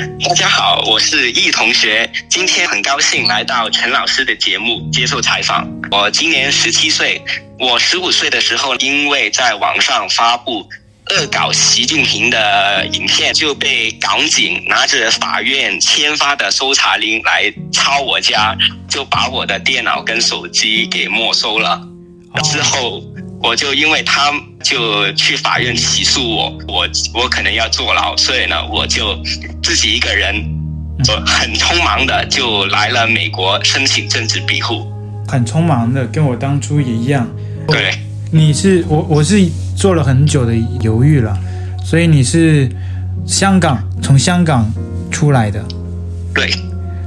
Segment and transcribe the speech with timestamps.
[0.00, 5.68] 大家好，我是易同学，今天很高兴来到陈老师的节目接受采访。
[5.90, 7.22] 我今年十七岁，
[7.58, 10.66] 我十五岁的时候，因为在网上发布
[11.10, 18.56] 恶搞习近平的影片，就被港警拿着法院签发的搜查令来抄我家，
[18.88, 21.78] 就把我的电脑跟手机给没收了。
[22.42, 23.02] 之后。
[23.42, 24.30] 我就因为他
[24.62, 29.16] 就去法院起诉我，我我可能要坐牢，所以呢，我就
[29.62, 30.36] 自己一个人，
[31.08, 34.86] 我很匆忙的就来了美国申请政治庇护。
[35.26, 37.26] 很匆忙的，跟我当初也一样。
[37.66, 37.94] 对，
[38.30, 39.42] 你是我我是
[39.74, 41.34] 做了很久的犹豫了，
[41.82, 42.68] 所以你是
[43.26, 44.70] 香港从香港
[45.10, 45.64] 出来的。
[46.34, 46.50] 对，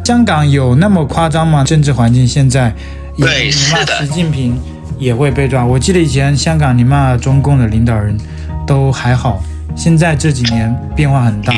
[0.04, 1.64] 香港有那么夸张吗？
[1.64, 2.74] 政治环境现在？
[3.20, 4.04] 对，是的。
[4.04, 4.58] 习近平。
[5.04, 5.66] 也会被抓。
[5.66, 8.18] 我记得以前香港你骂中共的领导人，
[8.66, 9.44] 都还好。
[9.76, 11.54] 现在这几年变化很大。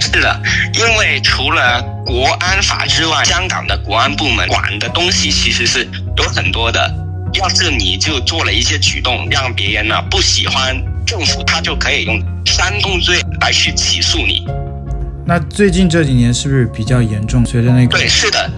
[0.00, 0.40] 是的，
[0.74, 6.80] 因为除了国安法之外，香港的国安部门管的东西其实是有很多的。
[7.34, 10.74] 要是你就做了一些举动，让别人呢不喜欢
[11.06, 14.44] 政府，他就可以用煽动罪来去起诉你。
[15.24, 17.46] 那最近这几年是不是比较严重？
[17.46, 18.50] 随着那个对，是的，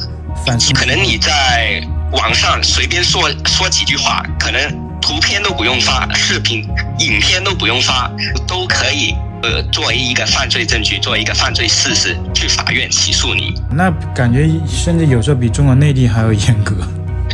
[0.47, 1.83] 反正可能你在。
[2.13, 4.61] 网上随便说说几句话，可能
[5.01, 6.69] 图片都不用发，视频、
[6.99, 8.11] 影片都不用发，
[8.47, 13.55] 都可以呃作为一个犯罪证据，作为一个犯罪事实去法院起诉你。
[13.71, 16.77] 那感觉甚至有时候比中国内地还要严格。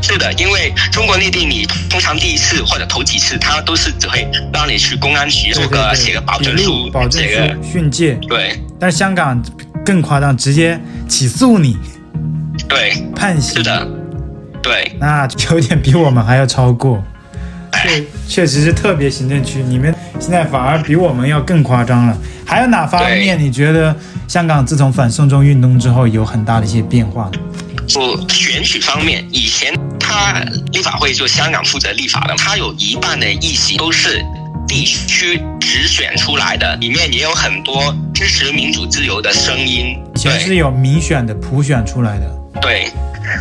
[0.00, 8.16] 是的，因为中国内地你通常第一次或者头几次，他都是只会让你去公安局做个写个保证书，保证书训诫。
[8.28, 9.42] 对，但是香港
[9.84, 11.76] 更夸张，直接起诉你。
[12.68, 13.56] 对，判刑。
[13.56, 13.97] 是的。
[14.68, 17.02] 对，那有点比我们还要超过，
[17.72, 22.14] 确确实是特别行政区，你们现在反而比我们要更夸张了。
[22.44, 27.30] 还有哪方面你觉得香港自从反送中运动之后有很大的一些变化？
[27.86, 30.34] 就选举方面，以前他
[30.72, 34.22] 立法会就香港负责立法的，他有一半的议席都是
[34.66, 39.96] 地区直选出来的，里面也有很多支持民主自由的声音。
[40.14, 42.88] 以前是有民选的普选出来的，对。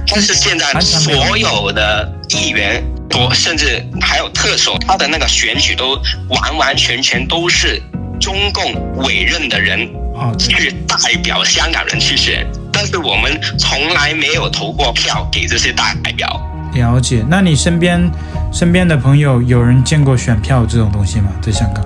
[0.08, 6.00] 但是现在所有的议员多，甚至还有特首，他的那个选举都
[6.30, 7.82] 完完全全都是
[8.20, 9.88] 中共委任的人
[10.38, 16.42] 去代表香港人去选，但是我们从来没有投过票给这些代表。
[16.74, 18.12] 了解，那你身边
[18.52, 21.32] 身边的朋友有人见过选票这种东西吗？
[21.42, 21.86] 在香港？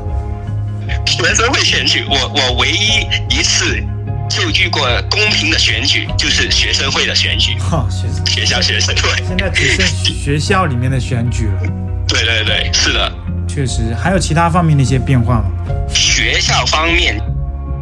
[1.06, 3.82] 学生会选举，我我唯一一次。
[4.32, 7.58] 就遇过公平的选举，就是学生会的选举。
[7.60, 9.10] 哈，学学校学生会。
[9.28, 11.62] 现在只剩学校里面的选举了。
[12.08, 13.12] 对对对，是的，
[13.48, 13.94] 确实。
[13.94, 15.46] 还有其他方面的一些变化吗？
[15.94, 17.20] 学校方面，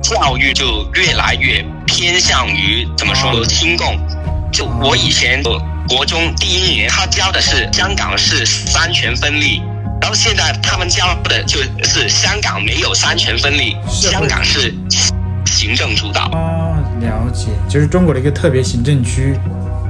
[0.01, 3.45] 教育就越来越偏向于怎么说？
[3.45, 3.99] 亲共。
[4.51, 5.43] 就我以前
[5.87, 9.61] 国中第一年，他教的是香港是三权分立，
[10.01, 14.73] 然后现在他们教的就是香港没有三权分立，香港是。
[15.59, 19.37] 行政主导哦，了解，就是中国的一个特别行政区。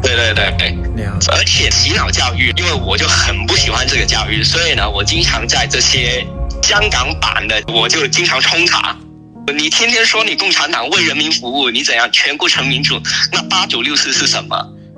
[0.02, 0.70] 对对对对，
[1.04, 1.32] 了解。
[1.32, 6.26] 而且洗脑教育，因为我就很不喜欢这个教育，所以呢，我经常在这些
[6.64, 8.98] 香港版的，我就经常冲塔。
[9.56, 13.00] 你天天说你共产党为人民服务，你怎样全过程民主？
[13.32, 14.58] 那八九六四是什么？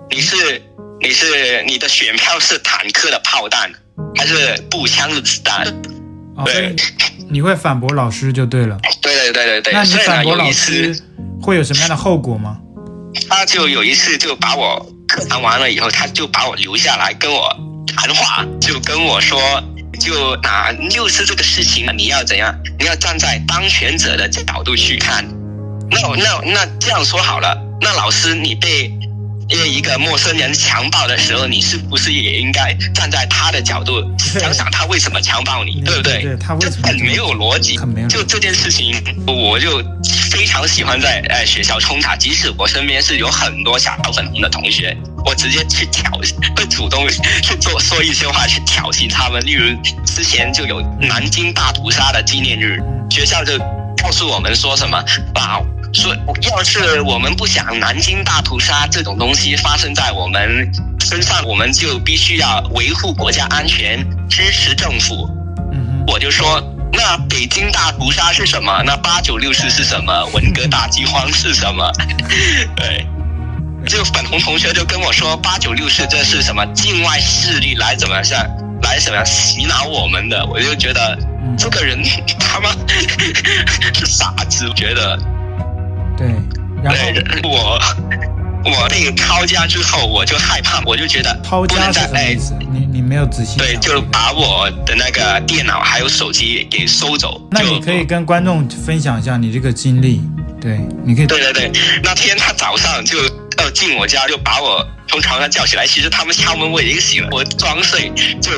[0.09, 0.61] 你是
[1.01, 3.69] 你是你的选票是坦克的炮弹，
[4.15, 5.67] 还是步枪的子弹？
[6.45, 6.75] 对。
[7.29, 8.77] 你会反驳老师就对了。
[9.01, 9.73] 对对对对对。
[9.73, 10.93] 那你反驳老师
[11.41, 12.59] 会有什么样的后果吗？
[13.29, 17.49] 他就有一次就把我课堂完了以后，他就把我留下来跟我
[17.95, 19.39] 谈话，就跟我说，
[19.99, 22.53] 就啊，六四这个事情你要怎样？
[22.77, 25.25] 你要站在当权者的角度去看。
[25.89, 28.91] 那那那这样说好了，那老师你被。
[29.51, 36.21] 因为一个陌生人强暴的时候，你是不是也应该站在他的角度想想他为什么强暴你，对不对？
[36.21, 37.75] 对，他为什么很没有逻辑。
[38.07, 38.95] 就这件事情，
[39.27, 39.83] 我就
[40.31, 44.95] 非常喜欢在呃学校冲塔，即使我身边是有很多小粉红的同学，
[45.25, 46.09] 我直接去挑，
[46.55, 49.45] 会主动去做说一些话去挑衅他们。
[49.45, 52.79] 例如之前就有南京大屠杀的纪念日，
[53.09, 53.57] 学校就
[54.01, 55.03] 告诉我们说什么
[55.33, 55.61] 把。
[55.93, 56.15] 说，
[56.49, 63.99] 要是我们不想南京大屠杀这种东西发生在我们身上，我们就必须要维护国家安全，
[64.29, 65.29] 支持政府。
[65.73, 66.61] 嗯，我就说，
[66.93, 68.81] 那北京大屠杀是什么？
[68.85, 70.25] 那八九六四是什么？
[70.33, 71.91] 文革大饥荒是什么？
[72.75, 73.05] 对，
[73.87, 76.65] 就粉红同学就跟我说，八九六四这是什么？
[76.67, 78.47] 境外势力来怎么样？
[78.83, 80.45] 来怎么样洗脑我们的？
[80.45, 81.17] 我就觉得
[81.57, 82.01] 这个人
[82.39, 82.71] 他妈
[83.93, 85.19] 是傻子，觉得。
[86.21, 87.81] 对，然后我
[88.63, 92.53] 我那个抄家之后，我就害怕，我就觉得抄家是什么意思？
[92.71, 97.41] 你你没有仔细对，就把我的那个电脑还有手机给收走。
[97.49, 100.21] 那你可以跟观众分享一下你这个经历。
[100.61, 101.25] 对，你可以。
[101.25, 101.71] 对对对，
[102.03, 103.17] 那天他早上就
[103.57, 105.87] 要进我家，就把我从床上叫起来。
[105.87, 108.51] 其实他们敲门我已经醒了，我装睡就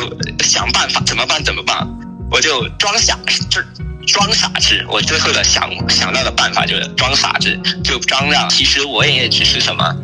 [0.43, 1.87] 想办法怎么办怎么办，
[2.29, 3.17] 我就装傻
[3.49, 3.61] 就。
[4.07, 8.47] 装傻子，我最后的想想到的办法就是装傻子，就装让。
[8.49, 9.95] 其实我也只是什么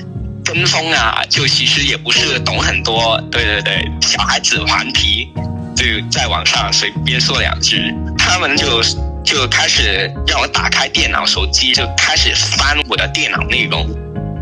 [0.43, 3.21] 跟风啊，就其实也不是懂很多。
[3.31, 5.27] 对对对，小孩子顽皮，
[5.75, 8.81] 就在网上随便说两句，他们就
[9.23, 13.87] 就开始让我打开电脑、手机，就开始翻我的电脑内容。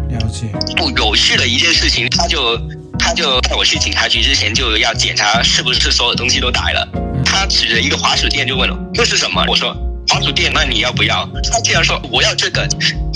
[0.09, 0.47] 了解。
[0.77, 2.57] 不有趣的一件事情，他就
[2.99, 6.87] 他就带我去警察局之前就要检查是不是所有东西都带了。
[7.25, 9.75] 他指着一个滑鼠垫就问了：“这是什么？”我说
[10.09, 12.67] ：“滑鼠垫，那你要不要？”他竟然说：“我要这个。”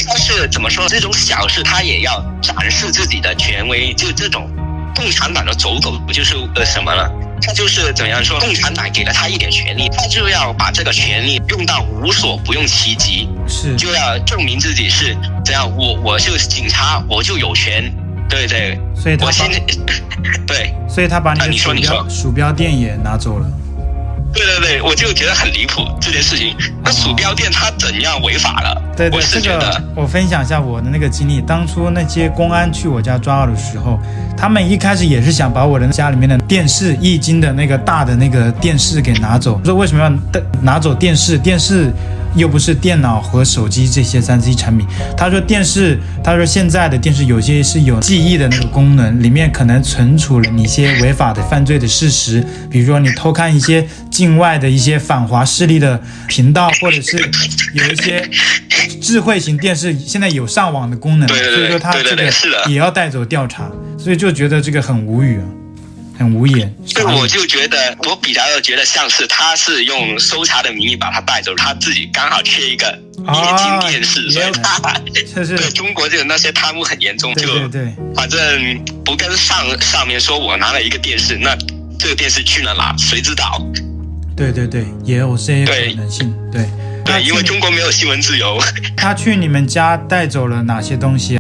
[0.07, 0.87] 他是怎么说？
[0.89, 4.49] 这种小事他也要展示自己的权威，就这种
[4.95, 7.09] 共产党的走狗不就是呃什么了？
[7.41, 8.39] 他就是怎样说？
[8.39, 15.71] 共产党给了他一点权利，他就要把这个权利用到无所不用其极，是就要证明自己是怎样。
[15.75, 17.91] 我我就是警察，我就有权，
[18.31, 18.79] 对对。
[18.95, 19.59] 所以他我现在
[20.47, 23.45] 对，所以他把你的鼠标、鼠标垫也拿走了。
[24.33, 26.55] 对对对，我就觉得很离谱这件事情。
[26.81, 28.81] 那鼠标垫它怎样违法了？
[28.95, 31.41] 对对，我是觉得，这个我分享一下我的那个经历。
[31.41, 33.99] 当初那些公安去我家抓我的时候，
[34.37, 39.59] 他们一开始也是想把我的家里面的电视，液晶的那个大的那个电视给拿走。
[39.65, 41.37] 说为什么要拿走电视？
[41.37, 41.91] 电视。
[42.35, 44.87] 又不是电脑和手机这些三 C 产品。
[45.17, 57.17] 他说电视，他说现在的电视有些是有记忆的那个功能，里面可能存储了你一些违法的犯罪的事实，比如说你偷看一些境外的一些反华势力的频道，或者是
[57.73, 58.29] 有一些
[59.01, 62.31] 智慧型电视现在有上网的功能，所以说他这个
[62.67, 65.60] 也要带走调查，所以就觉得这个很无语啊。
[66.21, 72.87] 很无言，对我就觉得，我比较觉得像是他是用搜查的名义把他带走，他自己刚好缺一个
[73.17, 74.79] 液晶电视，所以他
[75.33, 78.39] 对中国就那些贪污很严重，就对反正
[79.03, 81.55] 不跟上上面说我拿了一个电视，那
[81.99, 82.95] 这个电视去了哪？
[82.97, 83.61] 谁知道？
[84.35, 86.65] 对对对，也有这些可能性，对
[87.05, 88.59] 对，因为中国没有新闻自由。
[88.97, 91.39] 他去你们家带走了哪些东西？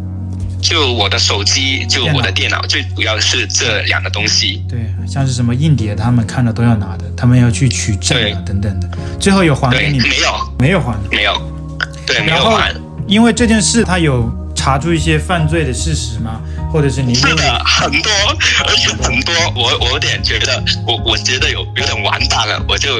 [0.61, 4.63] 就我的手机，就我的电脑，最主要是这两个东西。
[4.69, 8.89] 对，像是什么硬碟，他们看了都要拿的，他们要去取证啊等等的。
[9.19, 10.07] 最后有还给你们？
[10.07, 11.41] 没有，没有还，没有。
[12.05, 12.73] 对，没有还。
[13.07, 16.39] 因为这件事，他有查出一些犯罪的事实吗？
[16.71, 17.13] 或者是你？
[17.13, 18.11] 是的，很多，
[18.65, 19.33] 而且很多。
[19.55, 22.63] 我我有点觉得，我我觉得有有点完蛋了。
[22.67, 22.99] 我就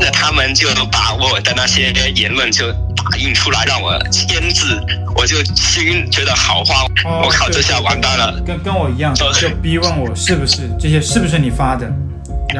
[0.00, 2.66] 那他们就把我的那些言论就
[3.02, 4.80] 打印出来让我签字，
[5.16, 6.86] 我就心觉得好慌。
[7.22, 8.40] 我靠，这下完蛋了。
[8.46, 11.90] 跟跟我一样，就逼问我是不是这些是不是你发的？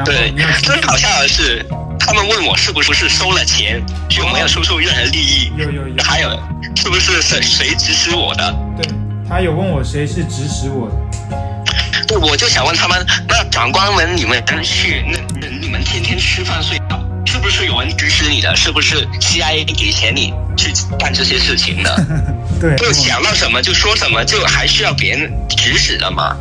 [0.05, 1.65] 对，最好笑的是，
[1.99, 3.81] 他们问我是不是收了钱，
[4.17, 5.51] 有没有收受任何利益？
[5.57, 6.03] 有有有。
[6.03, 6.29] 还有，
[6.75, 8.55] 是不是谁谁指使我的？
[8.81, 8.91] 对。
[9.29, 16.82] 他有问我谁是指使我的，对，我就想问他们，那长官们，你们去那那你们天天吃饭睡觉，
[17.25, 18.55] 是不是有人指使你的？
[18.55, 22.05] 是不是 CIA 给钱你去干这些事情的？
[22.59, 26.35] 对，就想到什么就说什么，就还需要别人指使的吗？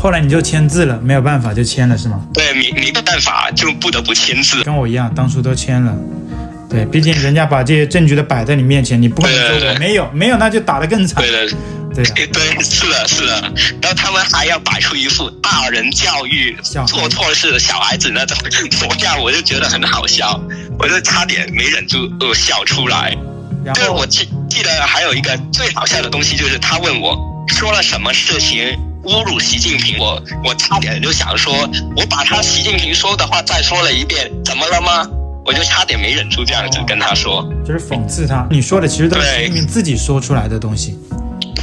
[0.00, 2.20] 后来你就签字了，没有办法就签了是吗？
[2.34, 5.94] 对，没没办法就不得不签字，跟我一样，当初都签了。
[6.68, 11.22] 对，毕竟人家把这些证据都摆在你面前，你不可能说我没有，没有那就打得更惨。
[11.22, 11.48] 对
[11.94, 12.04] 对。
[12.04, 18.36] 对、啊、对，是的，是的，然后他们还要摆出一副大人教育做错事的小孩子那种
[18.82, 20.40] 模样，我就觉得很好笑，
[20.78, 23.16] 我就差点没忍住呃笑出来。
[23.64, 27.16] 然后我记记得还有一个最好笑的东西，就是他问我
[27.48, 35.08] 说了什么事情侮辱习近平，我我差点就想说，我把他习近平说的话再说了一遍，怎么了吗？
[35.46, 40.98] 我就差点没忍住这样子跟他说，就是讽刺他，你说的其实都是习近平自己说出来的东西。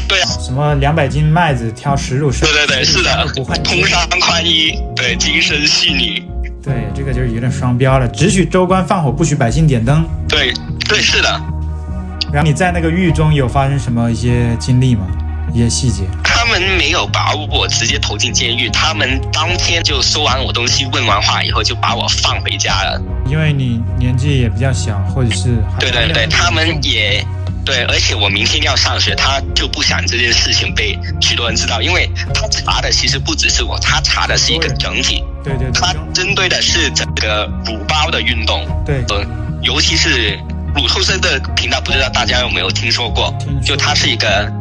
[0.08, 2.48] 对啊，什么两百斤麦子挑十缕水？
[2.51, 3.25] 对对对，是的，
[3.63, 6.24] 通商宽衣，对，精神细腻。
[6.62, 10.06] 对，这个就是有点双标了，只许州官放火，不许百姓点灯。
[10.28, 10.54] 对
[10.88, 11.42] 对，是的。
[12.32, 15.08] 然后你在那个狱中有发生什么一些经历吗？
[15.54, 16.04] 一些细节？
[16.24, 23.01] 他们没有把我直接投进监狱，他们当天就收完我东西，问完话以后就把我放回家了。
[23.25, 25.56] 因为你年纪也比较小，或者是……
[25.80, 27.25] 对对对，他们也。
[27.65, 35.24] 对，而且我明天要上学，他就不想这件事情被许多人知道，因为他查的其实不只是我，他查的是一个整体。
[35.44, 38.65] 对对，对，他针对的是整个乳包的运动。
[38.86, 39.25] 对，呃，
[39.62, 40.38] 尤其是
[40.75, 43.34] 乳臭生的频道，不知道大家有没有听说过？
[43.63, 44.51] 就他是一个。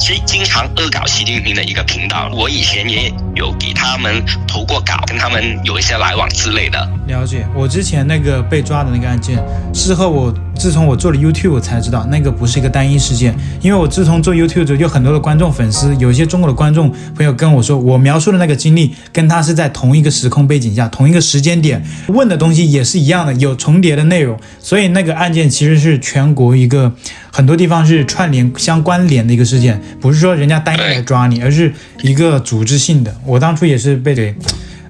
[0.00, 6.88] 其实经常恶搞习近平的一个频道，我以前也有给他们投过稿，跟他们有一些来往之类的。
[7.06, 9.36] 了解，我之前那个被抓的那个案件，
[9.74, 13.34] 事后我自从我做了 YouTube，我才知道那个不是一个单一事件。
[13.62, 24.38] 因为我自从做 YouTube 之后，有很多的观众粉丝，有一些中国的观众朋友跟我说，我描述的那个经历跟他是在同一个时空背景下，同一个时间点问的东西也是一样的，有重叠的内容。
[24.58, 26.92] 所以那个案件其实是全国一个
[27.30, 29.80] 很多地方是串联相关联的一个事件。
[30.00, 31.72] 不是说人家单一来抓你，而是
[32.02, 33.14] 一个组织性的。
[33.24, 34.34] 我当初也是被给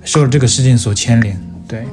[0.05, 1.39] 受了这个事件所牵连。
[1.67, 1.85] 对，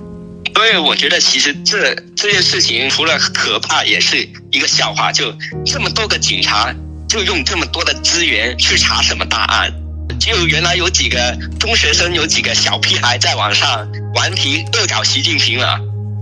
[0.56, 5.12] 所以我觉得其实这这件事情除了可怕，也是一个笑话。
[5.12, 5.36] 就
[5.66, 6.74] 这么多个警察，
[7.10, 9.72] 就用这么多的资源去查什么大案？
[10.18, 13.86] 就原来有几个中学生，有几个小屁孩在网上
[14.16, 15.78] 顽皮恶搞习近平了。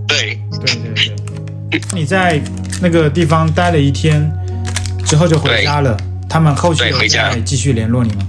[0.08, 0.36] 对，
[0.66, 1.14] 对对
[1.70, 1.80] 对。
[1.92, 2.42] 你在
[2.82, 4.30] 那个地方待了一天
[5.06, 5.96] 之后就回家了。
[6.28, 8.26] 他们后续会再继续联络你吗？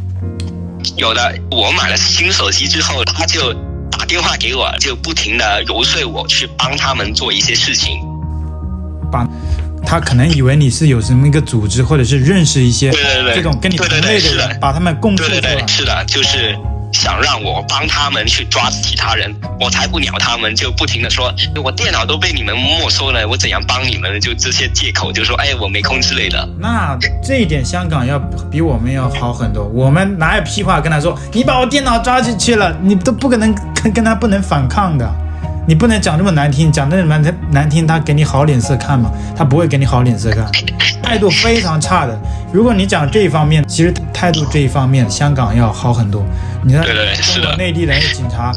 [0.98, 3.52] 有的，我买了新手机之后，他就
[4.06, 7.98] 打电话给我，就不停的游说我去帮他们做一些事情。
[9.12, 9.28] 帮，
[9.84, 15.30] 他可能以为你是有什么一个组织，或者是认识一些对对对这种跟你同类的人，把他们供出来。
[15.30, 16.56] 对对对，是的，就是。
[16.94, 24.20] 想让我帮他们去抓其他人，我才不鸟他们，就不停的说，我电脑都被你们没收了，我怎样帮你们？
[24.20, 26.48] 就这些借口，就说，哎，我没空之类的。
[26.60, 28.18] 那这一点香港要
[28.50, 31.18] 比我们要好很多，我们哪有屁话跟他说？
[31.34, 35.06] 你把我电脑抓进去了，你都不可能跟跟他不能反抗的，
[35.68, 39.12] 你不能讲这么难听，讲这么难难听，他给你好脸色看嘛？
[39.36, 40.46] 他不会给你好脸色看。
[41.02, 42.20] 态度非常差的。
[42.52, 46.24] 如果你讲这一方面，其实态度这一方面，香港要好很多。
[46.64, 48.52] 你看，中国内地的那个警察，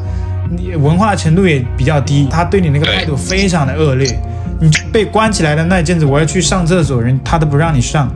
[0.51, 4.19] 你文化程度也比较低，他对你那个态度非常的恶劣。
[4.61, 8.11] 你被关起来的那一阵子，我要去上厕所，人他都不让你上。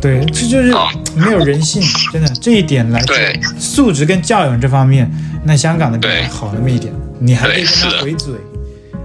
[0.00, 0.74] 对，这就是
[1.14, 3.16] 没有人性， 真的这一点来说，
[3.58, 5.10] 素质跟教养这方面，
[5.44, 8.34] 那香港的比较好那么一点，你还得跟他回嘴。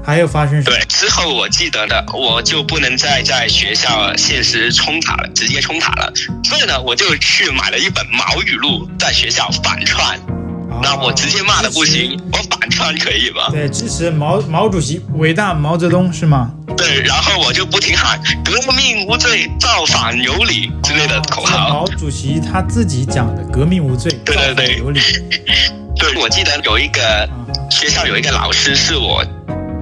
[0.04, 0.76] 还有发生什么？
[0.76, 6.12] 对，之后我记得的，我就不能再在学校限时冲塔了，直接冲塔了。
[6.44, 10.20] 所以呢，我就去买了一本毛语录，在学校反串。
[10.82, 13.50] 哦、那我直接骂的不行，我反抗可以吧？
[13.52, 16.52] 对，支持毛毛主席，伟大毛泽东是吗？
[16.76, 21.70] 对，然后我就不停喊“革命无罪，造反有理”之类的口号。
[21.70, 25.00] 毛主席他自己讲的“革命无罪，对对对，有理”。
[25.96, 27.30] 对，我记得有一个
[27.70, 29.24] 学校有一个老师是我。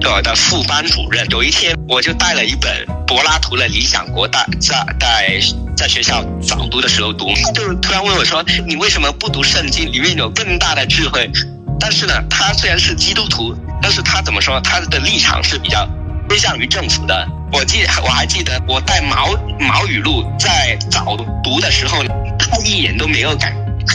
[0.08, 5.40] 我的副班主任，有一天我就带了一本柏拉图的《理想国》在在在
[5.76, 9.90] 在学校早读的时候读，就突然问我说：“你为什么不读圣经？
[9.90, 11.30] 里面有更大的智慧。”
[11.78, 14.60] 但是呢，他虽然是基督徒，但是他怎么说？
[14.60, 15.88] 他的立场是比较
[16.28, 17.26] 偏向于政府的。
[17.52, 22.02] 我记我还记得，我带毛毛语录在早读的时候，
[22.38, 23.54] 他一眼都没有敢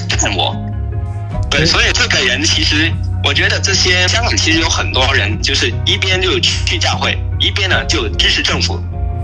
[0.10, 0.56] 看我。
[1.52, 2.92] 对，所以这个人其实。
[3.26, 8.80] 我觉得这些香港其实有很多人，就是一边就去教会，一边呢就支持政府。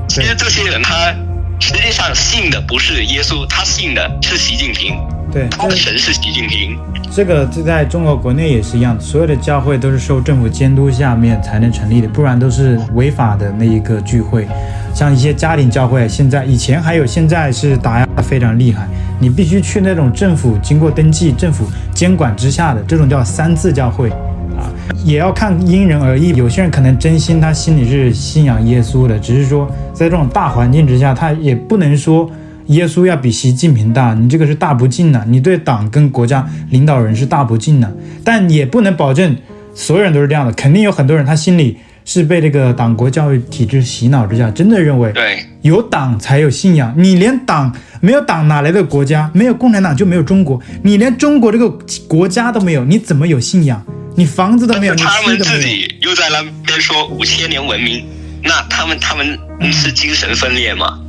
[0.09, 1.13] 其实这些人他
[1.59, 4.97] 实际上信的不是耶稣，他信的是习近平。
[5.31, 6.75] 对，他的神是习近平。
[7.11, 14.47] 这个这在中国国内也是一样，所有的教会都是受政府监督下面才能成立的，不然都是违法的那一个聚会。
[14.95, 18.87] 像一些家庭教会，现在以前还有，现在是打压非常厉害。
[19.21, 24.65] 你必须去那种政府经过登记、政府监管之下的这种叫三自教会，啊，
[25.05, 26.29] 也要看因人而异。
[26.29, 32.27] 有些人可能真心他心里是信仰耶稣的，只是说在这种大环境之下，他也不能说
[32.65, 37.95] 耶稣要比习近平大，你这个是大不敬的，你对党跟国家领导人是大不敬的。
[38.23, 39.37] 但也不能保证
[39.75, 41.77] 所有人都是这样的，肯定有很多人他心里。
[42.13, 46.93] 是被这个党国教育体制洗脑之下，真的认为对有党才有信仰。
[46.97, 49.31] 你连党没有党，哪来的国家？
[49.33, 50.61] 没有共产党就没有中国。
[50.83, 51.69] 你连中国这个
[52.09, 53.81] 国家都没有，你怎么有信仰？
[54.17, 58.05] 你房子都没有，你他们自己又在那边说五千年文明，
[58.43, 59.39] 那他们他们
[59.71, 60.99] 是精神分裂吗？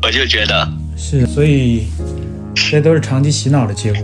[0.00, 1.88] 我就觉得是，所以
[2.54, 4.02] 这都是长期洗脑的结果。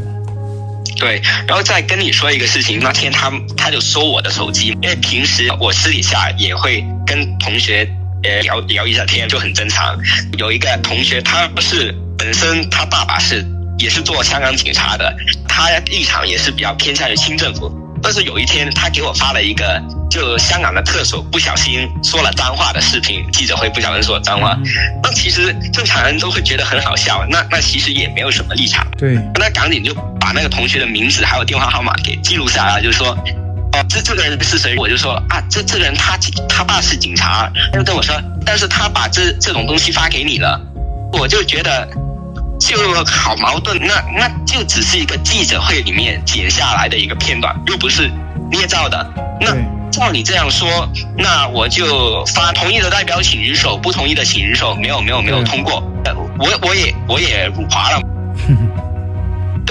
[0.98, 7.88] 对，然后再跟你说一个事情，那天他他就收我的手机，因为平时我私底下也会跟同学
[8.24, 9.96] 呃聊聊一下天，就很正常。
[10.38, 13.46] 有一个同学，他是本身他爸爸是
[13.78, 15.16] 也是做香港警察的，
[15.48, 17.70] 他立场也是比较偏向于清政府。
[18.02, 24.58] 但是有一天，他给我发了一个，就香港的特首不小心说了脏话的视频，记者会不小心说了脏话。
[25.02, 28.86] 那其实正常人都会觉得很好笑，那那其实也没有什么立场。
[28.96, 33.08] 对，那赶紧就把那个同学的名字还有电话号码给记录下来，就是说，
[33.72, 34.76] 哦，这这个人是谁？
[34.76, 38.14] 我就说啊，这这个人他他爸是警察，他就跟我说，
[38.44, 40.60] 但是他把这这种东西发给你了，
[41.12, 41.88] 我就觉得
[42.58, 43.78] 就好矛盾。
[43.80, 48.10] 那那就只是一个记者会里面剪下来的一个片段，又不是
[48.50, 49.14] 捏造的。
[49.40, 49.54] 那
[49.90, 54.74] 照你这样说，那我就发同意的代表请举手，不同意的请举手。
[54.74, 55.82] 没有没有没有通过，
[56.38, 58.00] 我我也我也辱华了。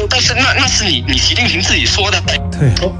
[0.09, 2.21] 但是那那是你你习近平自己说的。
[2.51, 2.95] 对，后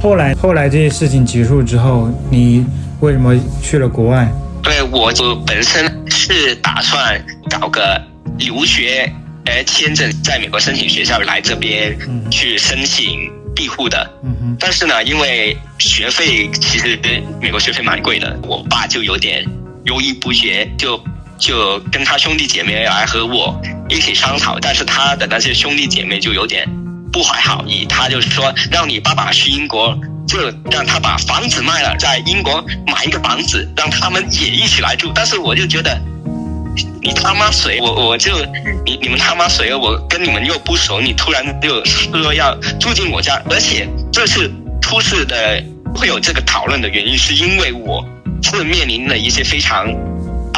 [0.00, 2.64] 后来后来这些事情结束之后，你
[3.00, 4.28] 为什么去了国外？
[4.62, 8.00] 对，我就本身是打算搞个
[8.38, 9.12] 留学
[9.44, 11.98] 呃签证，在美国申请学校来这边
[12.30, 14.10] 去申请庇护的。
[14.24, 14.56] 嗯哼。
[14.58, 16.98] 但是呢，因为学费其实
[17.40, 19.44] 美国学费蛮贵的，我爸就有点
[19.84, 21.02] 犹豫不决，就。
[21.40, 23.56] 就跟他兄弟姐妹来和我
[23.88, 26.68] 一起商讨，但是他的那些兄弟姐妹就有点
[27.12, 30.36] 不怀好意，他就说让你爸爸去英国，就
[30.68, 35.12] 让他把房子卖了，在英国买一个房子，让他们也一起来住。
[35.14, 35.96] 但是我就觉得，
[37.02, 37.78] 你他妈谁？
[37.80, 38.32] 我我就
[38.84, 39.74] 你你们他妈谁？
[39.74, 45.62] 我跟你们又不熟，你突然就说要住进我家，而且这次出事的
[45.94, 48.04] 会有这个讨论的原因，是因为我
[48.42, 49.86] 是面临了一些非常。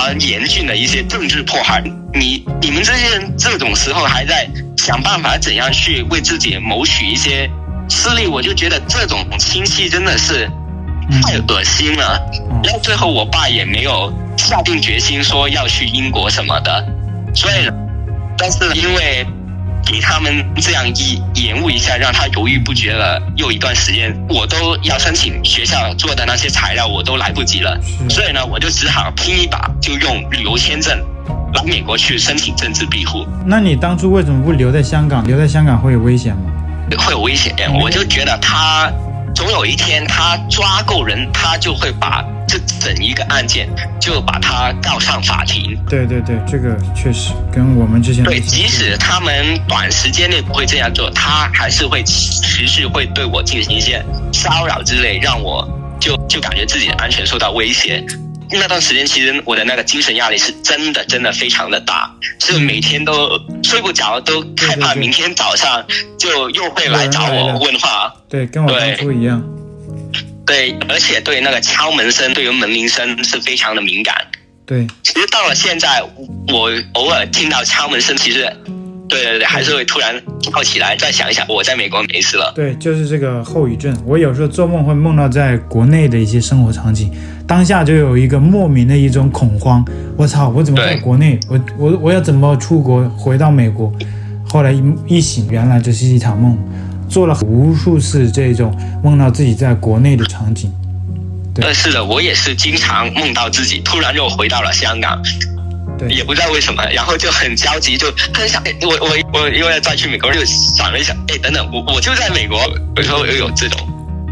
[0.02, 1.82] 而严峻的一些政治迫害，
[2.14, 4.48] 你你们这些人这种时候还在
[4.78, 7.50] 想办法怎样去为自己谋取一些
[7.86, 10.48] 私利，我就觉得这种亲戚真的是
[11.22, 12.20] 太恶心了。
[12.62, 16.86] 然后最后我爸也没有下定决心说要去英国什么的，
[17.34, 17.70] 所以，
[18.36, 19.26] 但是因为。
[19.82, 27.76] 给他们这样一延误一下，让他犹豫不决了又一段时间，我都要申请学校做的那些材料，我都来不及了。
[28.08, 30.96] 所以呢，我就只好拼一把，就用旅游签证
[31.54, 33.26] 来美国去申请政治庇护。
[33.44, 35.26] 那你当初为什么不留在香港？
[35.26, 36.42] 留在香港会有危险吗？
[36.98, 38.92] 会有危险，我就觉得他
[39.40, 42.23] 总有一天他抓够人，他就会把。
[42.47, 43.68] 这整一个案件
[44.00, 45.78] 就把他告上法庭。
[45.88, 55.64] 对对对，这个确实跟我们之前对，即使他们短时间内不会这样做，他还是会持续会对我进行一些骚扰之类，让我
[56.00, 58.04] 就就感觉自己的安全受到威胁。
[58.52, 62.10] 那段时间其实我的那个精神压力是真的真的非常的大，
[62.41, 65.84] 是每天都睡不着，都害怕明天早上
[66.19, 68.13] 就又会来找我问话。
[68.28, 69.43] 对，跟我当初一样。
[70.47, 74.17] 对，而且对那个敲门声，对于门铃声是非常的敏感。
[74.67, 76.02] 对，其实到了现在，
[76.49, 78.52] 我偶尔听到敲门声，其实，
[79.08, 82.52] 对对对，还是会突然跳起来，再想一想，我在美国没事了。
[82.54, 83.97] 对，就是这个后遗症。
[84.04, 87.13] 我有时候做梦会梦到在国内的一些生活场景，
[87.50, 89.84] 当下就有一个莫名的一种恐慌。
[90.17, 91.36] 我操，我怎么在国内？
[91.49, 93.93] 我我我要怎么出国回到美国？
[94.49, 96.56] 后来一一醒，原来这是一场梦。
[97.08, 100.73] 做了无数次这种梦到自己在国内的场景，
[101.52, 105.21] 对，是的，我也是经常梦到自己突然又回到了香港，
[105.99, 112.60] 对，也不知道为什么，然后就很焦急，就很想，我我我因为要再去美国，就想了一想，哎，等等，我我就在美国，
[112.95, 113.80] 有时候又有这种。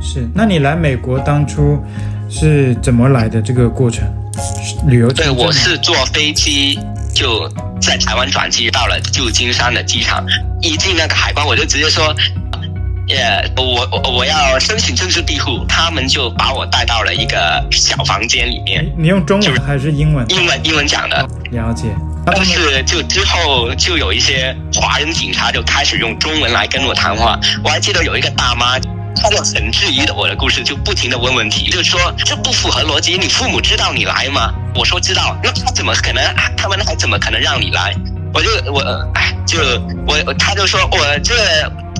[0.00, 1.82] 是，那你来美国当初
[2.28, 3.40] 是怎么来的？
[3.40, 4.06] 这个过程，
[4.86, 5.10] 旅游？
[5.12, 6.78] 对，我是坐飞机
[7.14, 7.48] 就
[7.80, 10.24] 在台湾转机到了旧金山的机场，
[10.60, 12.14] 一进那个海关，我就直接说。
[13.10, 18.86] 呃、我我我要申请政治庇护，他们就把我带到了一个小房间里面。
[18.98, 20.26] 你用中文还是英文？
[20.28, 21.26] 英文，英文讲的。
[21.50, 21.84] 了解。
[22.26, 27.40] 但是就之后就有一些华人警察就开始用中文来跟我谈话。
[27.64, 28.78] 我还记得有一个大妈，
[29.20, 33.18] 他就很质疑的我的故事，就不停的问问题，就说这不符合逻辑。
[33.18, 34.52] 你父母知道你来吗？
[34.74, 35.36] 我说知道。
[35.42, 36.22] 那他怎么可能？
[36.56, 37.94] 他们还怎么可能让你来？
[38.32, 38.80] 我就我
[39.14, 39.58] 哎，就
[40.06, 41.34] 我他就说我这。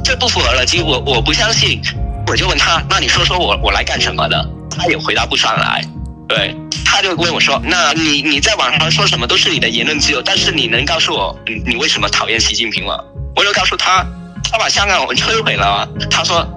[0.04, 1.82] 这不符合逻辑，我我不相信，
[2.26, 4.48] 我就问他，那你说说我我来干什么的？
[4.70, 5.84] 他也回答不上来，
[6.26, 12.96] 对，他就问我说，那你你在网上说什么都是你的言论自由，但是你能告诉我你，你为什么讨厌习近平吗？
[13.36, 14.02] 我就告诉他，
[14.50, 15.86] 他把香港我摧毁了。
[16.10, 16.48] 他说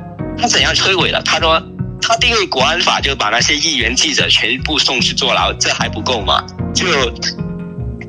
[0.42, 1.22] 他怎样摧毁了？
[1.24, 1.62] 他说
[2.02, 6.44] 他订立国安法就把那些议员记者全部送去坐牢，这还不够吗？
[6.74, 6.88] 就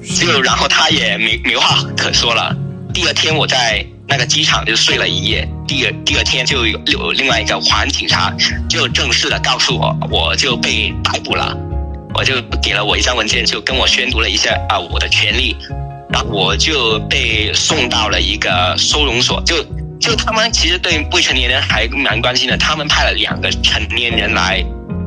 [0.02, 2.56] 就然后他也没没话可说了。
[2.94, 3.86] 第二天我在。
[4.08, 8.30] 那个机场就睡了一夜，第二第二天就有有另外一个华人警察
[8.68, 11.56] 就正式的告诉我，我就被逮捕了，
[12.12, 15.56] 我就给了我一张文件，就跟我宣读了一下啊我的权利，
[16.10, 19.64] 然后我就被送到了一个收容所，就
[20.02, 24.62] 就他们其实对未成年人还蛮关心的，他们派了两个成年人来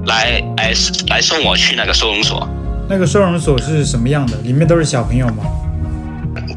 [0.05, 0.73] 来来
[1.10, 2.47] 来送我去那个收容所。
[2.88, 4.38] 那个收容所是什么样的？
[4.38, 5.43] 里面都是小朋友吗？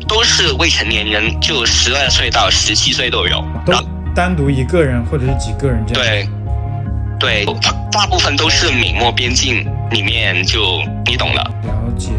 [0.07, 3.45] 都是未成年人，就十二岁到十七岁都有。
[3.67, 3.73] 都
[4.15, 6.29] 单独一个人或者是几个人这样？
[7.19, 7.55] 对，对，
[7.91, 11.43] 大部分都是美墨边境里面，就你懂了。
[11.65, 12.11] 了解，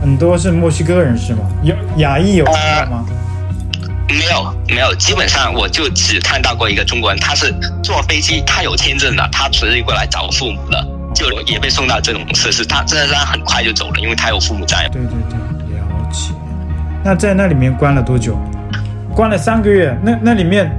[0.00, 1.40] 很多是墨西哥人是吗？
[1.64, 2.52] 有亚裔有吗？
[2.54, 3.04] 呃
[4.12, 14.88] 没有没有，基本上我就只看到过一个中国人，他是坐飞机，他有签证的，他直接过来找父母的，就也被送到这种设施，他真的是很快就走了，因为他有父母在。
[14.92, 16.32] 对对对，了解。
[17.04, 18.38] 那在那里面关了多久？
[19.14, 19.96] 关了三个月。
[20.02, 20.70] 那那里面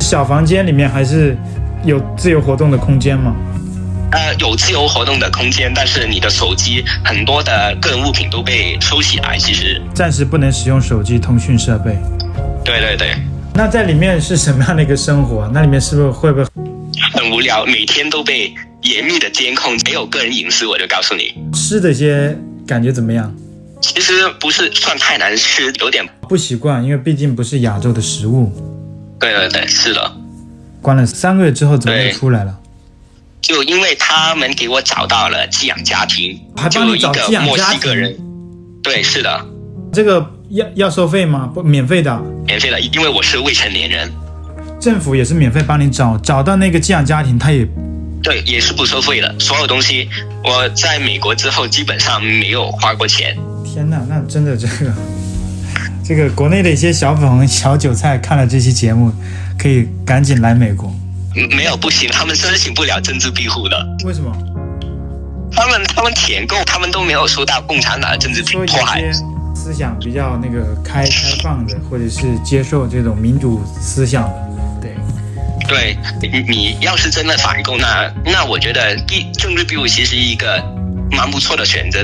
[0.00, 1.36] 小房间里面还是
[1.84, 3.34] 有自由活动的空间吗？
[4.10, 11.98] 呃，有自由活动的空间，但是你的手机很多的个人物品都被收起来，其实暂时不能使用手机通讯设备。
[12.68, 13.16] 对对对，
[13.54, 15.48] 那在里面是什么样的一个生活？
[15.54, 16.44] 那里面是不是会不会
[17.14, 17.64] 很无聊？
[17.64, 20.66] 每天都被严密的监控，没有个人隐私。
[20.66, 23.34] 我就告诉你，吃的些感觉怎么样？
[23.80, 28.52] 其实不是算太难吃，有点不习惯，因为毕竟不是亚洲的食物。
[29.18, 30.12] 对对对，是的。
[30.82, 32.54] 关了三个月之后，怎么又出来了？
[33.40, 37.56] 就因为他们给我找到了寄养家庭，还帮你找寄养家庭？
[37.56, 38.18] 就一个墨西哥人。
[38.82, 39.46] 对，是的。
[39.90, 40.34] 这个。
[40.50, 41.50] 要要收费吗？
[41.52, 42.18] 不，免费的。
[42.46, 44.10] 免费的，因为我是未成年人。
[44.80, 47.66] 政府也是免费帮你找，找到那个寄养家庭，他也
[48.22, 49.34] 对，也是不收费的。
[49.38, 50.08] 所有东西，
[50.42, 53.36] 我在美国之后基本上没有花过钱。
[53.64, 54.92] 天哪，那真的这个
[56.02, 59.12] 这个国内的一些小粉红、小韭菜看了这期节目，
[59.58, 60.90] 可以赶紧来美国。
[61.50, 63.76] 没有不行，他们申请不了政治庇护的。
[64.04, 64.32] 为什么？
[65.52, 69.02] 他们他们舔够，他们都没有受到共产党的政治迫害。
[69.68, 74.22] 思想比较那个开开放的，或者是接受这种民主思想
[74.80, 74.88] 的，
[75.68, 80.64] 对，对，你你要是真的反共，那那我觉得一政治庇护其实一个
[81.10, 82.02] 蛮不错的选择，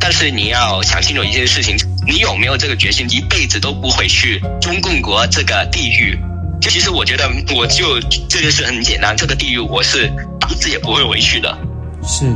[0.00, 6.18] 但是你要想清楚一件事情，你有没有这个决心，一辈子都不回去中共国这个地狱？
[6.60, 11.56] 就其实我觉得，我就这件事很简单，这个地狱我是打死也不会回去的。
[12.02, 12.26] 是。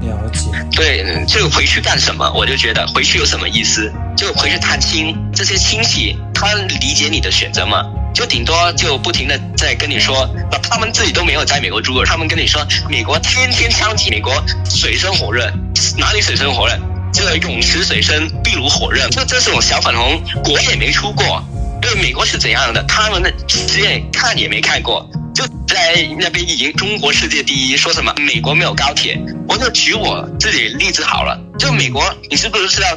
[0.00, 2.30] 了解，对，就回去干什么？
[2.34, 3.92] 我就觉得回去有什么意思？
[4.16, 7.84] 就回去探亲，这些亲戚他理解你的选择吗？
[8.14, 10.28] 就顶多就不停的在跟你说，
[10.62, 14.32] 他们自己都没有在美国住过，他们跟你说美国天天枪击，美国
[14.64, 15.50] 水深火热，
[15.98, 16.78] 哪里水深火热？
[17.12, 19.08] 这泳池水深，壁如火热。
[19.08, 21.42] 就这种小粉红，国也没出过，
[21.86, 22.82] 对美国是怎样的？
[22.88, 25.08] 他们的实验看也没看过。
[25.32, 29.20] 就在那边已经中国世界第一，说什么美国没有高铁？
[29.48, 31.38] 我就举我自己例子好了。
[31.58, 32.88] 就美国，你是不是知道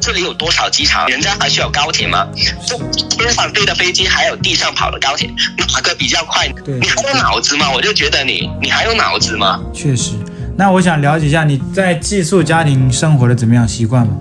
[0.00, 1.06] 这里有多少机场？
[1.08, 2.26] 人家还需要高铁吗？
[2.66, 2.78] 就
[3.10, 6.48] 天上飞的飞机，还有地上跑的高铁，哪个比较快？
[6.64, 7.70] 对，你还有脑子吗？
[7.70, 9.60] 我就觉得你，你还有脑子吗？
[9.74, 10.12] 确实。
[10.56, 14.14] 那我想了解一下你在寄宿家庭生活的怎么样习惯吗？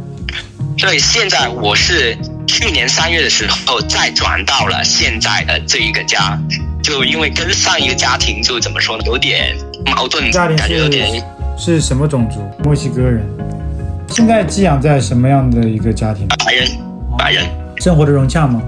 [0.78, 2.17] 对，现在我是
[2.52, 6.38] 去年三月的时候再转到了现在的这一个家。
[6.84, 11.24] 就因为跟上一个家庭就怎么说呢，有点矛盾，家庭是感觉有点
[11.58, 12.44] 是什么种族？
[12.62, 13.26] 墨西哥人。
[14.10, 16.28] 现在寄养在什么样的一个家庭？
[16.28, 16.68] 白人，
[17.18, 17.46] 白人。
[17.78, 18.62] 生活的融洽吗？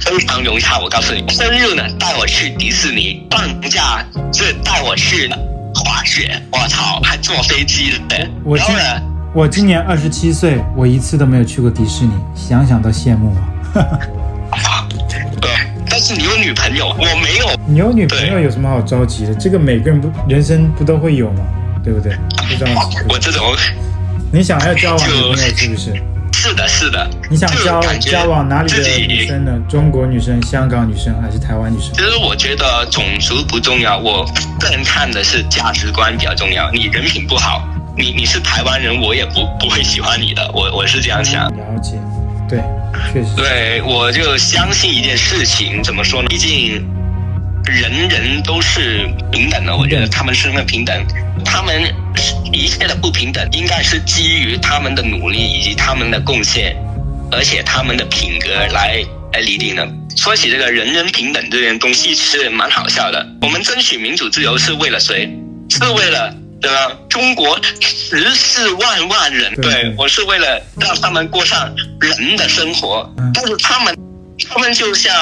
[0.00, 0.78] 非常融洽。
[0.78, 5.28] 我告诉你，生日呢带我去迪士尼，放假是带我去
[5.74, 6.40] 滑雪。
[6.50, 8.30] 我操，还坐飞机的。
[8.44, 8.74] 我今
[9.34, 13.34] 我今年二十七岁，我一次都没有去过迪士尼，想想都羡慕
[14.50, 14.88] 啊。
[15.90, 17.46] 但是你有女朋友，我没有。
[17.66, 19.34] 你有女朋友有什么好着急的？
[19.34, 21.44] 这个每个人不人生不都会有吗？
[21.84, 22.16] 对不对？
[22.48, 22.90] 不知道。
[23.08, 23.54] 我这种，
[24.32, 26.02] 你想要交往女朋友是不是？
[26.32, 27.10] 是的，是的。
[27.28, 29.52] 你想交交往哪里的女生呢？
[29.68, 31.92] 中国女生、香港女生还是台湾女生？
[31.92, 34.24] 其实我觉得种族不重要，我
[34.58, 36.70] 个人看的是价值观比较重要。
[36.70, 40.48] 你人品不好，你你是台湾人，我也不 不会喜欢你的。
[40.54, 41.50] 我我是这样想。
[41.50, 41.98] 了解。
[42.48, 42.60] 对，
[43.12, 43.34] 确实。
[43.36, 46.28] 对，我就相信一件事情，怎么说呢？
[46.28, 46.86] 毕竟
[47.64, 51.04] 人人都是平等的，我觉得他们身份平等，
[51.44, 51.92] 他们
[52.52, 56.76] 一切的不平等，应该是基于他们的努力以及他们的贡献，
[57.32, 59.86] 而且他们的品格来来厘定的。
[60.16, 63.26] 说起这个人人平等这件东西，是蛮好笑的。
[63.42, 65.28] 我们争取民主自由是为了谁？
[65.68, 66.34] 是为了。
[66.60, 66.92] 对吧？
[67.08, 73.96] 中国十四万万人，对，对我是为了让他们过上人的生活，嗯、但是他们，
[74.50, 75.12] 他们就像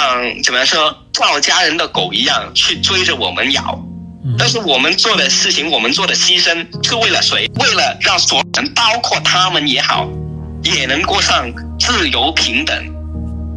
[0.42, 3.78] 怎么说，赵家人的狗一样去追着我们咬。
[4.24, 7.46] 嗯、但是我们做的事情，我们做的牺牲是为了谁？
[7.60, 10.08] 为了让所有人，包括他们也好，
[10.62, 12.74] 也能过上自由平等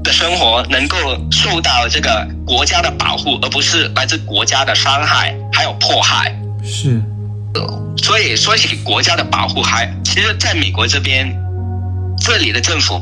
[0.03, 0.97] 的生活，能够
[1.31, 6.37] 受到这个国家的保护，而不是来自国家的伤害还有迫害。
[6.61, 7.01] 是。
[7.97, 11.35] 所以说起国家的保护，还其实在美国这边，
[12.17, 12.99] 这里的政府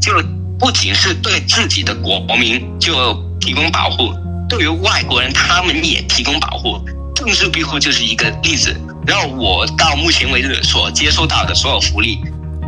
[0.00, 0.12] 就
[0.58, 4.12] 不仅是对自己的国民就提供保护，
[4.48, 6.78] 对于外国人他们也提供保护。
[7.14, 8.74] 政治庇护就是一个例子，
[9.06, 12.18] 然后我到目前为止所接收到的所有福利，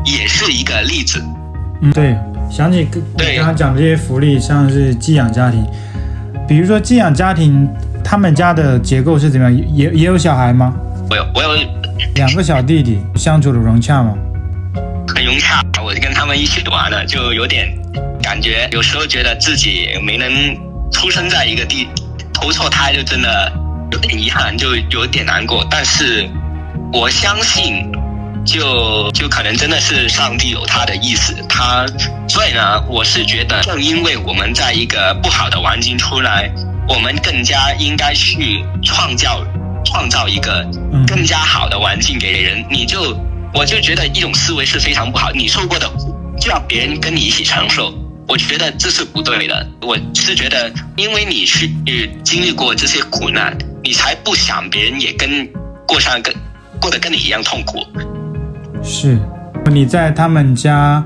[0.04, 1.22] 也是一个例子。
[1.82, 2.16] 嗯，对，
[2.50, 5.66] 想起你刚刚讲这些福利，像是寄养家庭，
[6.46, 7.68] 比如说寄养家庭，
[8.04, 9.74] 他们家的结构是怎么样？
[9.74, 10.74] 也也有小孩吗？
[11.08, 11.50] 我有，我有
[12.14, 14.14] 两个小弟弟，相处的融洽吗？
[15.14, 17.72] 很融洽，我就跟他们一起玩了，就有点
[18.22, 20.28] 感觉，有时候觉得自己没能
[20.92, 21.88] 出生在一个地，
[22.32, 23.52] 投错胎，就真的
[23.92, 25.66] 有点遗憾，就有点难过。
[25.70, 26.28] 但是
[26.92, 27.90] 我相信。
[28.46, 31.84] 就就可能真的是上帝有他的意思，他
[32.28, 36.48] 所以呢，我是觉得正因为我们在一个不好的环境出来，
[36.88, 39.44] 我们更加应该去创造
[39.86, 40.68] 创造一个
[41.06, 42.62] 更加好的环境给人。
[42.70, 43.16] 你就
[43.54, 47.94] 我就觉得一种思维是非常不好，你受过的苦就要别人跟你一起承受，
[48.28, 49.66] 我觉得这是不对的。
[49.80, 51.66] 我是觉得，因为你是
[52.22, 55.48] 经历过这些苦难，你才不想别人也跟
[55.86, 56.34] 过上跟
[56.80, 57.78] 过得跟你一样痛苦。
[58.82, 59.18] 是，
[59.70, 61.02] 你在他们家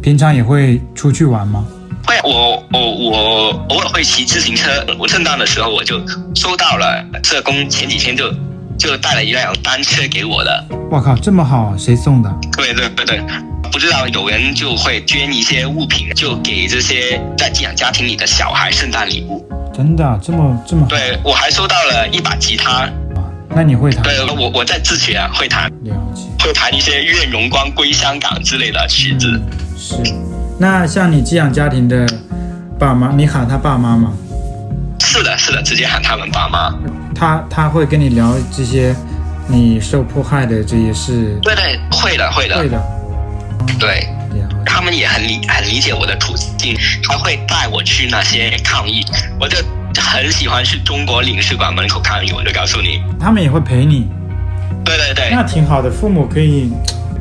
[0.00, 1.66] 平常也会出去玩吗？
[2.06, 4.70] 会，我我我偶尔会骑自行车。
[4.98, 6.00] 我圣诞的时候我就
[6.34, 8.32] 收到了社工前几天就
[8.78, 10.64] 就带了一辆单车给我的。
[10.90, 12.34] 我靠，这么好，谁送的？
[12.56, 13.22] 对对对对，
[13.70, 19.46] 不知道有人就会捐一些物品，就给这些在寄养家庭里的小孩圣诞礼物。
[19.72, 20.88] 真的这么这么好？
[20.88, 22.88] 对，我还收到了一把吉他。
[23.54, 24.02] 那你会弹？
[24.02, 25.70] 对，我我在自学啊，会弹。
[25.82, 26.22] 了解。
[26.44, 29.28] 会弹一些《愿荣光归香港》之类的曲子。
[29.30, 29.42] 嗯、
[29.78, 29.94] 是。
[30.58, 32.06] 那像你寄养家庭的
[32.78, 34.12] 爸妈，你喊他爸妈吗？
[35.00, 36.74] 是的，是的，直接喊他们爸妈。
[37.14, 38.94] 他他会跟你聊这些
[39.48, 41.38] 你受迫害的这些事？
[41.42, 42.56] 对对，会的，会的。
[42.58, 42.82] 会的。
[43.78, 44.06] 对。
[44.64, 46.74] 他们也很理很理解我的处境，
[47.06, 49.04] 他会带我去那些抗议。
[49.38, 49.56] 我就。
[49.94, 54.08] 很喜欢去中国领事馆门口抗议，我就告诉你，他们也会陪你。
[54.82, 55.90] 对对对，那挺好的。
[55.90, 56.72] 父母可以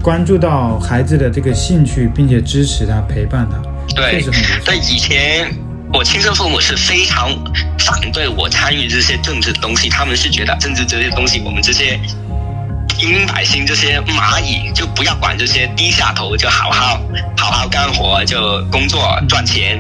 [0.02, 3.58] 关注到孩子的这个兴趣，并且支持他、陪伴他。
[3.96, 4.24] 对，
[4.66, 4.78] 对。
[4.78, 5.48] 以前
[5.94, 7.30] 我亲生父母是非常
[7.80, 12.00] 反对我参与这些政治的东西，他们是觉得政治这些东西，我们这些
[12.88, 17.00] 平民百姓、这些蚂蚁就不要管这些，低下头就好好
[17.38, 19.80] 好好干活，就工作赚钱。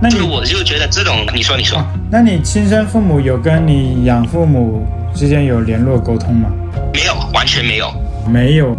[0.00, 6.50] 那就我就觉得这种，你说你说，那你亲生父母有跟你养父母之间有联络沟通吗？
[6.92, 7.90] 没有，完全没有，
[8.28, 8.76] 没有。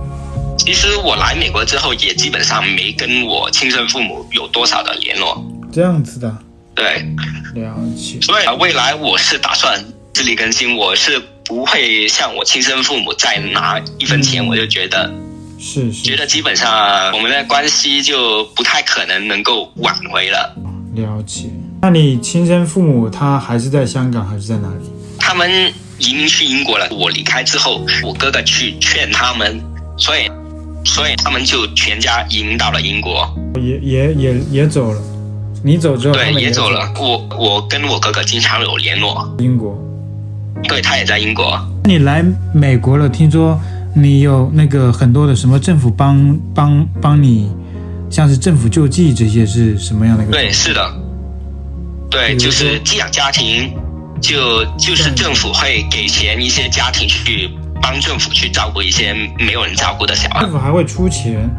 [0.58, 5.41] 其实我来美国之后，也基本上没跟我亲生父母有多少的联络。
[5.72, 6.36] 这样子的，
[6.76, 7.06] 对，
[7.56, 8.20] 了解。
[8.22, 15.13] 所以未来我是打算自力更生，我是不会向我亲生父母再拿一分钱，嗯、我就觉得
[15.60, 20.56] 是，是，觉得基本上我们的关系就不太可能能够挽回了。
[20.96, 21.50] 了解，
[21.82, 24.89] 那你亲生父母他还是在香港还是在哪里？
[25.20, 26.88] 他们移民去英国了。
[26.91, 29.62] 我离开之后，我哥哥去劝他们，
[29.98, 30.30] 所以，
[30.88, 33.30] 所以他们就全家移民到了英国。
[33.62, 35.00] 也也也也走了。
[35.63, 36.91] 你走之后，对，也，也走了。
[37.00, 39.36] 我我跟我哥哥经常有联络。
[39.39, 39.78] 英国，
[40.63, 41.60] 对，他也在英国。
[41.84, 42.23] 你来
[42.54, 43.60] 美国了，听说
[43.93, 47.52] 你有那个很多的什么政府帮帮帮你。
[48.10, 50.32] 像是政府救济这些是什么样的一个？
[50.32, 50.93] 对，是的，
[52.10, 53.69] 对，就是寄养家庭，
[54.21, 57.50] 就就是政府会给钱一些家庭去
[57.81, 60.41] 帮政府去照顾一些没有人照顾的小孩。
[60.41, 61.49] 政府还会出钱？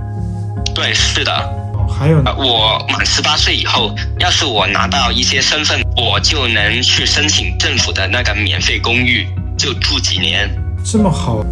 [0.75, 1.33] 对，是的。
[1.75, 9.27] 哦，还有呢，我满十八岁以后，要是我拿到一些身份，我就能去申请政府的那个免费公寓，
[9.57, 10.49] 就住几年。
[10.85, 11.45] 这么好？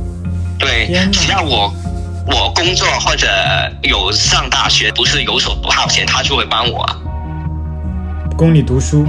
[0.58, 1.72] 对，只要我。
[2.28, 3.28] 我工作或者
[3.84, 6.84] 有上大学，不是游手不好闲，他就会帮我
[8.36, 9.06] 供你读书。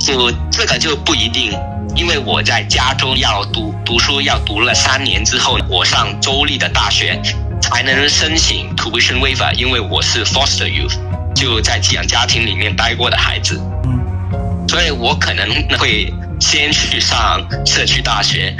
[0.00, 1.52] 就这个就不一定，
[1.94, 7.20] 因为我在加州要读读书，要读了三年之后，我上州立的大学
[7.60, 10.96] 才能申请 tuition waiver，因为我是 foster youth，
[11.34, 13.60] 就在寄养家庭里面待过的孩子。
[13.84, 15.46] 嗯，所以我可能
[15.78, 18.56] 会先去上社区大学。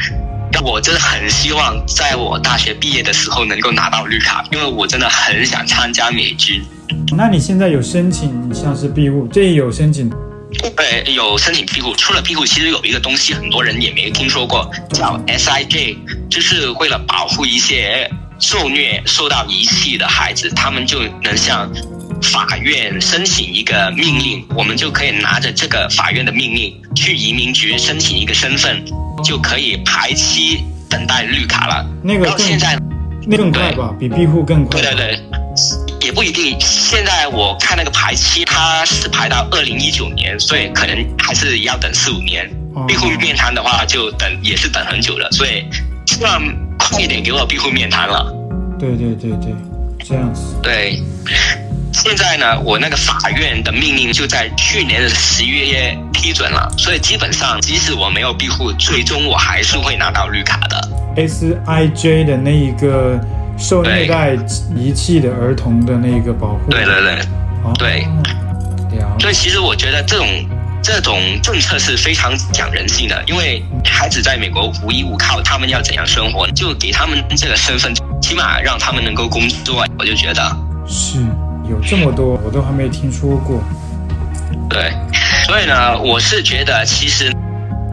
[0.63, 6.63] 我真的很希望在我大学毕业的时候能够拿到绿卡，因为我真的很想参加美军。
[7.17, 9.27] 那你现在有申请像是庇护？
[9.29, 10.13] 这有申请？
[10.77, 11.95] 对，有申请庇护。
[11.95, 15.97] 除了庇护，其实有一个东西很多人也没听说过，叫 SIJ，
[16.29, 21.71] 就是为了保护一些受虐、受到遗弃的孩子，他们就能向
[22.23, 28.85] 法院申请一个命令，我们就可以拿着这个法院的命令去移民局申请一个身份。
[29.23, 31.87] 就可以排期等待绿卡了。
[32.03, 32.77] 那个到现在，
[33.25, 34.81] 那更快吧，比庇护更快。
[34.81, 35.21] 对对对，
[36.13, 36.55] 也不一定。
[36.61, 42.49] 现在我看那个排期，它是排到二零一九年，所以可能还是要等四五年。
[42.87, 45.65] 庇护面谈的话，就等也是等很久了，所以
[46.07, 46.43] 希望
[46.79, 48.31] 快一点给我庇护面谈了。
[48.79, 49.55] 对对对对，
[50.05, 50.55] 这样子。
[50.63, 51.03] 对，
[51.93, 60.89] 现在呢，我那个法院的命令就在去年的十一月批准了，所以基本上即使我没有庇护，最终我还是会拿到绿卡的。
[61.17, 63.21] S I J 的那一个
[63.57, 64.37] 受虐待
[64.75, 66.71] 遗弃的儿童的那个保护。
[66.71, 67.19] 对对对，
[67.79, 68.07] 对。
[69.21, 70.27] 所以其实我觉得这种。
[70.85, 76.45] 这种政策是非常讲人性的，因为孩子在美国无依无靠，他们要怎样生活？
[76.51, 79.87] 就给他们这个身份，起码让他们能够工作。
[79.97, 80.43] 我就觉得
[80.85, 81.21] 是
[81.71, 83.63] 有这么多，我都还没听说过。
[84.69, 84.93] 对，
[85.47, 87.33] 所以呢，我是觉得其实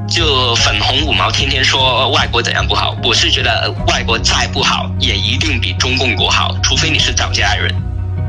[0.09, 7.73] 就粉红五毛天天说外国怎样不好，我是觉得外国再不好，也一定比中共国好，除非你是找家人，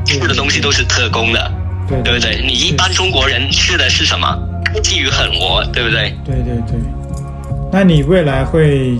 [0.05, 1.51] 吃的东西都是特供的，
[1.87, 2.41] 对，对不对？
[2.45, 4.37] 你一般中国人吃的是什么？
[4.83, 6.15] 基于狠活，对不对？
[6.23, 6.79] 对对对。
[7.71, 8.97] 那你未来会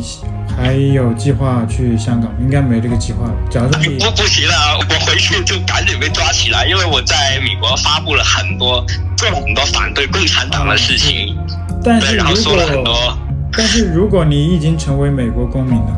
[0.58, 2.32] 还有计划去香港？
[2.42, 3.34] 应该没这个计划了。
[3.50, 8.84] 假如说你 不不行了，我回去就赶紧被抓起来，因为我在美国发布了很多
[9.18, 11.38] 做了很多反对共产党的事情，
[11.84, 13.18] 但是然后说了很多。
[13.54, 15.98] 但是如果你已经成为美国公民了。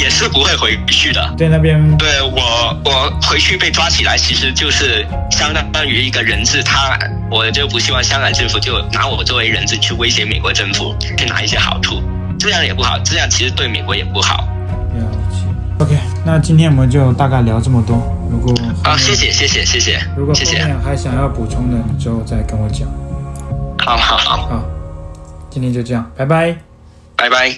[0.00, 1.34] 也是不会回去的。
[1.36, 6.62] 对那边，对我，我回去被抓起来，其实就是相当于一个人质。
[6.62, 6.98] 他，
[7.30, 12.00] 我就不希望香港政府就拿我作为人质去威胁美国政府，去拿一些好处，
[12.38, 14.48] 这样也不好，这样其实对美国也不好。
[14.94, 15.84] 了解。
[15.84, 18.02] OK，那今天我们就大概聊这么多。
[18.30, 20.00] 如果啊，谢谢，谢谢，谢谢。
[20.16, 22.88] 如果后面还想要补充的，你之后再跟我讲。
[23.84, 24.36] 好好好。
[24.46, 24.62] 好，
[25.50, 26.56] 今天就这样，拜拜。
[27.16, 27.56] 拜拜。